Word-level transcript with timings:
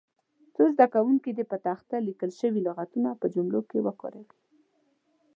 څو 0.55 0.63
زده 0.73 0.85
کوونکي 0.95 1.29
دې 1.37 1.43
پر 1.51 1.59
تخته 1.67 1.95
لیکل 2.07 2.31
شوي 2.39 2.61
لغتونه 2.67 3.09
په 3.21 3.25
جملو 3.33 3.59
کې 3.69 3.79
وکاروي. 3.85 4.37